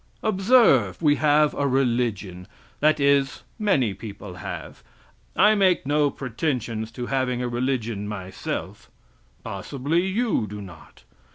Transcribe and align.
Observe, 0.23 0.99
we 0.99 1.17
have 1.17 1.53
a 1.53 1.67
religion 1.67 2.47
that 2.79 2.99
is, 2.99 3.43
many 3.59 3.93
people 3.93 4.33
have. 4.37 4.81
I 5.35 5.53
make 5.53 5.85
no 5.85 6.09
pretensions 6.09 6.89
to 6.93 7.05
having 7.05 7.39
a 7.43 7.47
religion 7.47 8.07
myself 8.07 8.89
possibly 9.43 10.01
you 10.07 10.47
do 10.47 10.59
not. 10.59 11.03